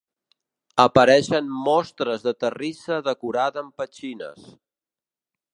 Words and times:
Apareixen 0.83 1.51
mostres 1.67 2.27
de 2.29 2.35
terrissa 2.45 3.01
decorada 3.11 3.65
amb 3.67 3.79
petxines. 3.83 4.53